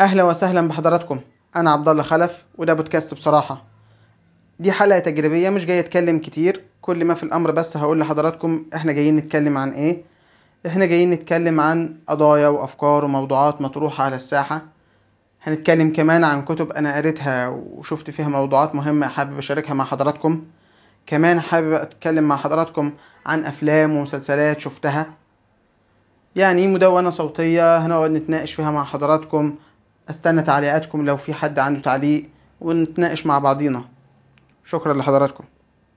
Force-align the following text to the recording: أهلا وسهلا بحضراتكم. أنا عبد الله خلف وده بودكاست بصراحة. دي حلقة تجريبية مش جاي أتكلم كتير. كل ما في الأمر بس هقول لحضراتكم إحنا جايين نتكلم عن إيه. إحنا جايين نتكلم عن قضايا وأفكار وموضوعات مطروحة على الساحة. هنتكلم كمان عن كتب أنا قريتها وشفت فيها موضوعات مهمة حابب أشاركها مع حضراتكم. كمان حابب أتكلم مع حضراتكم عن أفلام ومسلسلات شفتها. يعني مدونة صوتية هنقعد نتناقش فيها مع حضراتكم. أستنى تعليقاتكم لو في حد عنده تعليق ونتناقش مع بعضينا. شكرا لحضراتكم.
أهلا 0.00 0.22
وسهلا 0.22 0.68
بحضراتكم. 0.68 1.20
أنا 1.56 1.72
عبد 1.72 1.88
الله 1.88 2.02
خلف 2.02 2.44
وده 2.58 2.74
بودكاست 2.74 3.14
بصراحة. 3.14 3.64
دي 4.60 4.72
حلقة 4.72 4.98
تجريبية 4.98 5.50
مش 5.50 5.64
جاي 5.64 5.80
أتكلم 5.80 6.18
كتير. 6.18 6.64
كل 6.82 7.04
ما 7.04 7.14
في 7.14 7.22
الأمر 7.22 7.50
بس 7.50 7.76
هقول 7.76 8.00
لحضراتكم 8.00 8.66
إحنا 8.74 8.92
جايين 8.92 9.16
نتكلم 9.16 9.58
عن 9.58 9.70
إيه. 9.70 10.02
إحنا 10.66 10.86
جايين 10.86 11.10
نتكلم 11.10 11.60
عن 11.60 11.96
قضايا 12.08 12.48
وأفكار 12.48 13.04
وموضوعات 13.04 13.62
مطروحة 13.62 14.04
على 14.04 14.16
الساحة. 14.16 14.62
هنتكلم 15.42 15.92
كمان 15.92 16.24
عن 16.24 16.44
كتب 16.44 16.72
أنا 16.72 16.96
قريتها 16.96 17.48
وشفت 17.48 18.10
فيها 18.10 18.28
موضوعات 18.28 18.74
مهمة 18.74 19.08
حابب 19.08 19.38
أشاركها 19.38 19.74
مع 19.74 19.84
حضراتكم. 19.84 20.44
كمان 21.06 21.40
حابب 21.40 21.72
أتكلم 21.72 22.24
مع 22.24 22.36
حضراتكم 22.36 22.92
عن 23.26 23.44
أفلام 23.44 23.96
ومسلسلات 23.96 24.60
شفتها. 24.60 25.06
يعني 26.36 26.66
مدونة 26.66 27.10
صوتية 27.10 27.76
هنقعد 27.76 28.10
نتناقش 28.10 28.52
فيها 28.52 28.70
مع 28.70 28.84
حضراتكم. 28.84 29.54
أستنى 30.10 30.42
تعليقاتكم 30.42 31.04
لو 31.04 31.16
في 31.16 31.34
حد 31.34 31.58
عنده 31.58 31.80
تعليق 31.80 32.28
ونتناقش 32.60 33.26
مع 33.26 33.38
بعضينا. 33.38 33.84
شكرا 34.64 34.94
لحضراتكم. 34.94 35.44